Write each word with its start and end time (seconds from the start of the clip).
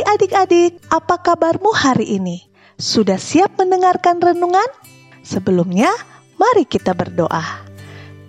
adik-adik, 0.00 0.80
apa 0.88 1.20
kabarmu 1.20 1.68
hari 1.76 2.16
ini? 2.16 2.48
Sudah 2.80 3.20
siap 3.20 3.60
mendengarkan 3.60 4.16
renungan? 4.16 4.64
Sebelumnya, 5.20 5.92
mari 6.40 6.64
kita 6.64 6.96
berdoa. 6.96 7.44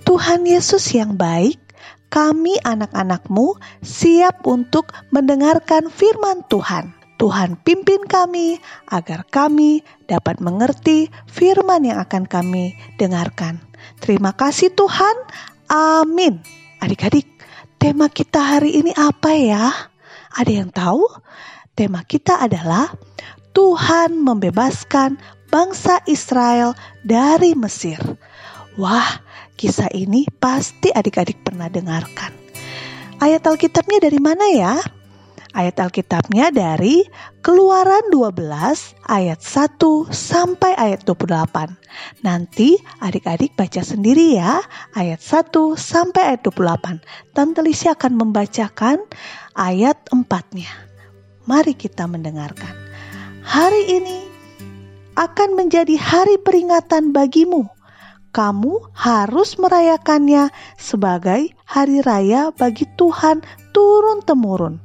Tuhan 0.03 0.43
Yesus 0.43 0.91
yang 0.91 1.15
baik, 1.15 1.63
kami 2.11 2.59
anak-anakmu 2.61 3.55
siap 3.79 4.43
untuk 4.43 4.91
mendengarkan 5.15 5.87
firman 5.87 6.43
Tuhan. 6.51 6.91
Tuhan 7.15 7.55
pimpin 7.63 8.03
kami 8.03 8.59
agar 8.91 9.23
kami 9.31 9.79
dapat 10.11 10.43
mengerti 10.43 11.07
firman 11.31 11.87
yang 11.87 12.03
akan 12.03 12.27
kami 12.27 12.75
dengarkan. 12.99 13.63
Terima 14.03 14.35
kasih 14.35 14.75
Tuhan. 14.75 15.15
Amin. 15.71 16.43
Adik-adik, 16.83 17.25
tema 17.79 18.11
kita 18.11 18.59
hari 18.59 18.75
ini 18.83 18.91
apa 18.91 19.31
ya? 19.33 19.71
Ada 20.35 20.51
yang 20.51 20.69
tahu? 20.73 21.07
Tema 21.73 22.05
kita 22.05 22.37
adalah 22.37 22.93
Tuhan 23.49 24.21
membebaskan 24.21 25.17
bangsa 25.49 26.05
Israel 26.05 26.77
dari 27.01 27.57
Mesir. 27.57 27.97
Wah, 28.77 29.09
kisah 29.57 29.89
ini 29.89 30.29
pasti 30.37 30.93
adik-adik 30.93 31.41
pernah 31.41 31.73
dengarkan. 31.73 32.29
Ayat 33.17 33.49
Alkitabnya 33.49 34.05
dari 34.05 34.21
mana 34.21 34.45
ya? 34.53 34.77
Ayat 35.57 35.81
Alkitabnya 35.81 36.53
dari 36.53 37.09
Keluaran 37.41 38.05
12 38.13 38.37
ayat 39.09 39.41
1 39.41 40.13
sampai 40.13 40.77
ayat 40.77 41.01
28. 41.09 41.73
Nanti 42.21 42.77
adik-adik 43.01 43.57
baca 43.57 43.81
sendiri 43.81 44.37
ya 44.37 44.61
ayat 44.93 45.25
1 45.25 45.73
sampai 45.73 46.37
ayat 46.37 46.45
28. 46.45 47.33
Tante 47.33 47.65
Lisi 47.65 47.89
akan 47.89 48.13
membacakan 48.13 49.01
ayat 49.57 49.97
4-nya. 50.13 50.92
Mari 51.43 51.75
kita 51.75 52.07
mendengarkan. 52.07 52.71
Hari 53.43 53.99
ini 53.99 54.17
akan 55.19 55.59
menjadi 55.59 55.99
hari 55.99 56.39
peringatan 56.39 57.11
bagimu. 57.11 57.67
Kamu 58.33 58.89
harus 58.97 59.61
merayakannya 59.61 60.49
sebagai 60.79 61.53
hari 61.69 62.01
raya 62.01 62.49
bagi 62.49 62.89
Tuhan 62.97 63.45
turun-temurun 63.77 64.81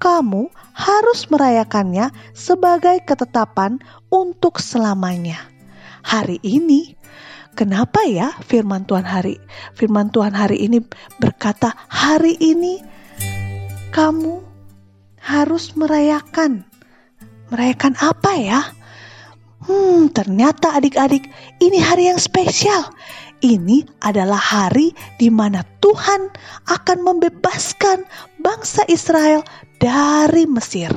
kamu 0.00 0.48
harus 0.72 1.28
merayakannya 1.28 2.08
sebagai 2.32 3.04
ketetapan 3.04 3.78
untuk 4.08 4.56
selamanya. 4.56 5.36
Hari 6.00 6.40
ini, 6.40 6.96
kenapa 7.52 8.08
ya 8.08 8.32
firman 8.48 8.88
Tuhan 8.88 9.04
hari 9.04 9.36
firman 9.76 10.08
Tuhan 10.08 10.32
hari 10.32 10.64
ini 10.64 10.80
berkata 11.20 11.76
hari 11.92 12.40
ini 12.40 12.80
kamu 13.92 14.49
harus 15.20 15.76
merayakan. 15.76 16.64
Merayakan 17.52 17.94
apa 18.00 18.32
ya? 18.36 18.60
Hmm, 19.60 20.08
ternyata 20.10 20.72
adik-adik 20.72 21.28
ini 21.60 21.78
hari 21.78 22.08
yang 22.08 22.16
spesial. 22.16 22.88
Ini 23.40 23.88
adalah 24.04 24.36
hari 24.36 24.92
di 25.16 25.32
mana 25.32 25.64
Tuhan 25.80 26.28
akan 26.68 26.98
membebaskan 27.00 28.04
bangsa 28.40 28.84
Israel 28.88 29.40
dari 29.80 30.44
Mesir. 30.44 30.92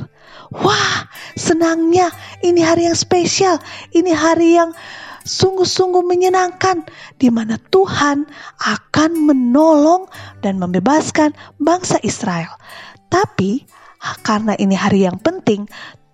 Wah, 0.52 1.08
senangnya 1.36 2.12
ini 2.44 2.60
hari 2.60 2.84
yang 2.84 2.96
spesial. 2.96 3.56
Ini 3.96 4.12
hari 4.12 4.60
yang 4.60 4.76
sungguh-sungguh 5.24 6.04
menyenangkan 6.04 6.84
di 7.16 7.32
mana 7.32 7.56
Tuhan 7.72 8.28
akan 8.60 9.10
menolong 9.24 10.04
dan 10.44 10.60
membebaskan 10.60 11.32
bangsa 11.56 11.96
Israel. 12.04 12.52
Tapi 13.08 13.64
karena 14.20 14.52
ini 14.60 14.76
hari 14.76 15.08
yang 15.08 15.16
penting, 15.20 15.64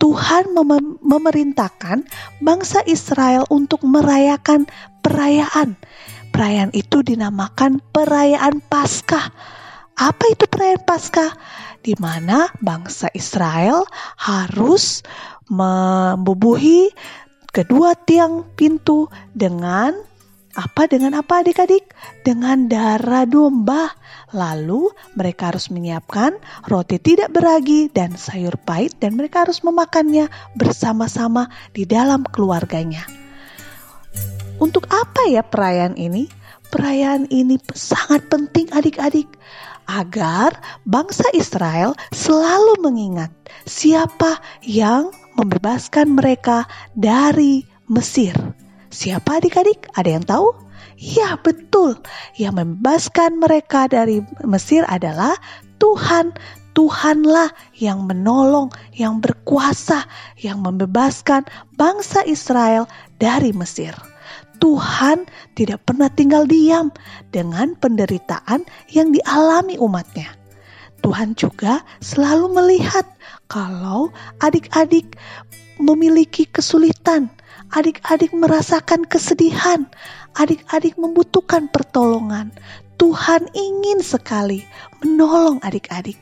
Tuhan 0.01 0.56
mem 0.56 0.97
memerintahkan 1.05 2.09
bangsa 2.41 2.81
Israel 2.89 3.45
untuk 3.53 3.84
merayakan 3.84 4.65
perayaan. 5.05 5.77
Perayaan 6.31 6.73
itu 6.73 7.03
dinamakan 7.05 7.83
perayaan 7.93 8.62
Paskah. 8.71 9.28
Apa 9.99 10.25
itu 10.33 10.49
perayaan 10.49 10.87
Paskah? 10.87 11.34
Di 11.84 11.93
mana 11.99 12.49
bangsa 12.65 13.12
Israel 13.12 13.84
harus 14.17 15.05
membubuhi 15.51 16.89
kedua 17.51 17.99
tiang 18.07 18.47
pintu 18.55 19.11
dengan 19.34 20.09
apa 20.55 20.91
dengan 20.91 21.15
apa 21.15 21.47
adik-adik? 21.47 21.91
Dengan 22.27 22.66
darah 22.66 23.27
domba. 23.27 23.94
Lalu 24.34 24.91
mereka 25.19 25.50
harus 25.50 25.71
menyiapkan 25.71 26.38
roti 26.66 26.99
tidak 27.03 27.34
beragi 27.34 27.91
dan 27.91 28.15
sayur 28.15 28.55
pahit 28.62 28.94
dan 29.03 29.19
mereka 29.19 29.47
harus 29.47 29.62
memakannya 29.66 30.31
bersama-sama 30.55 31.50
di 31.75 31.87
dalam 31.87 32.22
keluarganya. 32.27 33.03
Untuk 34.62 34.87
apa 34.91 35.27
ya 35.27 35.43
perayaan 35.43 35.99
ini? 35.99 36.31
Perayaan 36.71 37.27
ini 37.34 37.59
sangat 37.75 38.31
penting 38.31 38.71
adik-adik 38.71 39.27
agar 39.91 40.55
bangsa 40.87 41.27
Israel 41.34 41.99
selalu 42.15 42.78
mengingat 42.78 43.34
siapa 43.66 44.39
yang 44.62 45.10
membebaskan 45.34 46.15
mereka 46.15 46.71
dari 46.94 47.66
Mesir. 47.91 48.39
Siapa 48.91 49.39
adik-adik? 49.39 49.87
Ada 49.95 50.11
yang 50.19 50.27
tahu? 50.27 50.51
Ya, 50.99 51.39
betul. 51.39 51.95
Yang 52.34 52.55
membebaskan 52.59 53.39
mereka 53.39 53.87
dari 53.87 54.21
Mesir 54.43 54.83
adalah 54.91 55.39
Tuhan. 55.78 56.34
Tuhanlah 56.71 57.51
yang 57.83 58.06
menolong, 58.06 58.71
yang 58.95 59.19
berkuasa, 59.19 60.06
yang 60.39 60.62
membebaskan 60.62 61.43
bangsa 61.75 62.23
Israel 62.23 62.87
dari 63.19 63.51
Mesir. 63.51 63.91
Tuhan 64.62 65.27
tidak 65.59 65.83
pernah 65.83 66.07
tinggal 66.12 66.47
diam 66.47 66.95
dengan 67.34 67.75
penderitaan 67.75 68.62
yang 68.95 69.11
dialami 69.11 69.83
umatnya. 69.83 70.31
Tuhan 71.03 71.34
juga 71.34 71.83
selalu 71.99 72.55
melihat 72.55 73.09
kalau 73.51 74.15
adik-adik 74.45 75.19
memiliki 75.81 76.45
kesulitan, 76.45 77.33
adik-adik 77.73 78.31
merasakan 78.37 79.09
kesedihan, 79.09 79.89
adik-adik 80.37 80.95
membutuhkan 81.01 81.67
pertolongan. 81.73 82.53
Tuhan 83.01 83.49
ingin 83.57 84.05
sekali 84.05 84.61
menolong 85.01 85.57
adik-adik. 85.65 86.21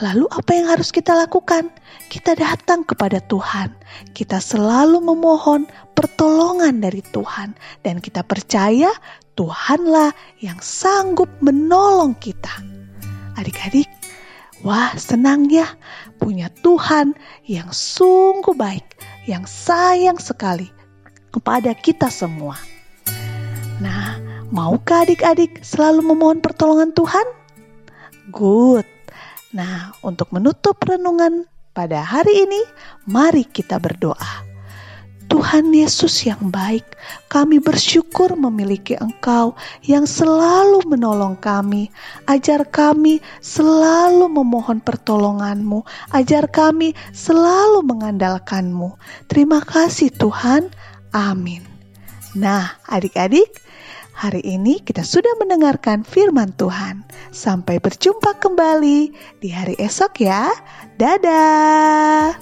Lalu 0.00 0.24
apa 0.32 0.50
yang 0.56 0.66
harus 0.72 0.88
kita 0.88 1.12
lakukan? 1.12 1.68
Kita 2.08 2.32
datang 2.32 2.88
kepada 2.88 3.20
Tuhan. 3.28 3.68
Kita 4.16 4.40
selalu 4.40 4.96
memohon 5.04 5.68
pertolongan 5.92 6.80
dari 6.80 7.04
Tuhan 7.12 7.52
dan 7.84 8.00
kita 8.00 8.24
percaya 8.24 8.88
Tuhanlah 9.36 10.16
yang 10.40 10.56
sanggup 10.64 11.28
menolong 11.44 12.16
kita. 12.16 12.64
Adik-adik, 13.36 13.88
wah 14.64 14.92
senang 14.96 15.48
ya 15.48 15.66
punya 16.20 16.52
Tuhan 16.60 17.16
yang 17.48 17.72
sungguh 17.72 18.52
baik, 18.52 18.84
yang 19.24 19.48
sayang 19.48 20.20
sekali 20.20 20.68
kepada 21.32 21.72
kita 21.72 22.12
semua. 22.12 22.58
Nah, 23.80 24.20
maukah 24.52 25.08
adik-adik 25.08 25.64
selalu 25.64 26.04
memohon 26.12 26.44
pertolongan 26.44 26.92
Tuhan? 26.92 27.26
Good. 28.28 28.84
Nah, 29.56 29.96
untuk 30.04 30.30
menutup 30.30 30.78
renungan 30.84 31.48
pada 31.72 32.04
hari 32.04 32.44
ini, 32.44 32.60
mari 33.08 33.48
kita 33.48 33.80
berdoa. 33.80 34.49
Tuhan 35.30 35.70
Yesus 35.70 36.26
yang 36.26 36.50
baik, 36.50 36.82
kami 37.30 37.62
bersyukur 37.62 38.34
memiliki 38.34 38.98
Engkau 38.98 39.54
yang 39.86 40.02
selalu 40.02 40.82
menolong 40.90 41.38
kami. 41.38 41.86
Ajar 42.26 42.66
kami 42.66 43.22
selalu 43.38 44.26
memohon 44.26 44.82
pertolonganmu. 44.82 45.86
Ajar 46.10 46.50
kami 46.50 46.98
selalu 47.14 47.86
mengandalkanmu. 47.86 48.98
Terima 49.30 49.62
kasih 49.62 50.10
Tuhan. 50.10 50.66
Amin. 51.14 51.62
Nah, 52.34 52.74
adik-adik, 52.90 53.70
Hari 54.20 54.44
ini 54.44 54.84
kita 54.84 55.00
sudah 55.00 55.32
mendengarkan 55.40 56.04
firman 56.04 56.52
Tuhan. 56.60 57.08
Sampai 57.32 57.80
berjumpa 57.80 58.36
kembali 58.36 59.16
di 59.40 59.48
hari 59.48 59.80
esok 59.80 60.20
ya. 60.20 60.52
Dadah. 61.00 62.36